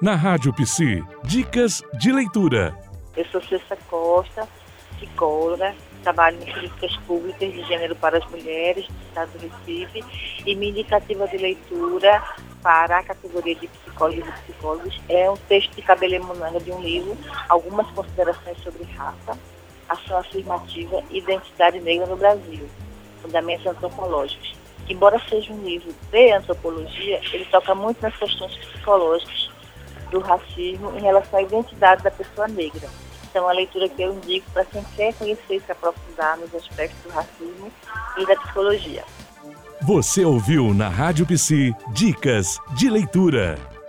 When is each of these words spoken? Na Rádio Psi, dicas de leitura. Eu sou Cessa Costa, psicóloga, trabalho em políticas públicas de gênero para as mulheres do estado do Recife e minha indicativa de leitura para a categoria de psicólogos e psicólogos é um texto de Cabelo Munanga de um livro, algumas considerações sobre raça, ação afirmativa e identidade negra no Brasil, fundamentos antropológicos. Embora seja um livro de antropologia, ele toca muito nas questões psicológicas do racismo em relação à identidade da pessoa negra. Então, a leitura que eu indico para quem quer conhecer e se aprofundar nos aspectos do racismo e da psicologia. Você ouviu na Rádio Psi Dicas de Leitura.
Na 0.00 0.14
Rádio 0.14 0.52
Psi, 0.54 1.04
dicas 1.24 1.82
de 1.98 2.10
leitura. 2.10 2.74
Eu 3.16 3.24
sou 3.26 3.42
Cessa 3.42 3.76
Costa, 3.88 4.48
psicóloga, 4.96 5.74
trabalho 6.02 6.38
em 6.42 6.52
políticas 6.52 6.96
públicas 7.06 7.52
de 7.52 7.62
gênero 7.64 7.94
para 7.96 8.18
as 8.18 8.30
mulheres 8.30 8.86
do 8.86 8.94
estado 9.08 9.30
do 9.32 9.48
Recife 9.48 10.04
e 10.46 10.54
minha 10.54 10.70
indicativa 10.70 11.28
de 11.28 11.36
leitura 11.36 12.22
para 12.62 12.98
a 12.98 13.02
categoria 13.02 13.54
de 13.54 13.68
psicólogos 13.68 14.26
e 14.26 14.42
psicólogos 14.42 15.00
é 15.08 15.30
um 15.30 15.36
texto 15.36 15.74
de 15.74 15.82
Cabelo 15.82 16.24
Munanga 16.24 16.60
de 16.60 16.72
um 16.72 16.80
livro, 16.80 17.16
algumas 17.48 17.86
considerações 17.88 18.58
sobre 18.62 18.84
raça, 18.84 19.38
ação 19.88 20.18
afirmativa 20.18 21.02
e 21.10 21.18
identidade 21.18 21.80
negra 21.80 22.06
no 22.06 22.16
Brasil, 22.16 22.68
fundamentos 23.22 23.66
antropológicos. 23.66 24.58
Embora 24.88 25.20
seja 25.28 25.52
um 25.52 25.62
livro 25.62 25.94
de 26.10 26.32
antropologia, 26.32 27.20
ele 27.32 27.44
toca 27.44 27.74
muito 27.74 28.02
nas 28.02 28.16
questões 28.16 28.56
psicológicas 28.56 29.49
do 30.10 30.20
racismo 30.20 30.96
em 30.96 31.00
relação 31.00 31.38
à 31.38 31.42
identidade 31.42 32.02
da 32.02 32.10
pessoa 32.10 32.48
negra. 32.48 32.88
Então, 33.30 33.48
a 33.48 33.52
leitura 33.52 33.88
que 33.88 34.02
eu 34.02 34.14
indico 34.14 34.50
para 34.50 34.64
quem 34.64 34.82
quer 34.96 35.14
conhecer 35.14 35.56
e 35.56 35.60
se 35.60 35.72
aprofundar 35.72 36.36
nos 36.36 36.52
aspectos 36.54 37.00
do 37.04 37.10
racismo 37.10 37.70
e 38.18 38.26
da 38.26 38.36
psicologia. 38.36 39.04
Você 39.82 40.24
ouviu 40.24 40.74
na 40.74 40.88
Rádio 40.88 41.24
Psi 41.26 41.74
Dicas 41.92 42.58
de 42.76 42.90
Leitura. 42.90 43.79